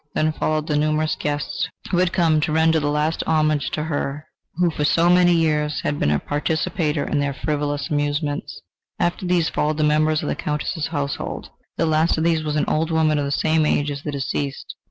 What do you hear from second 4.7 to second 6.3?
for so many years had been a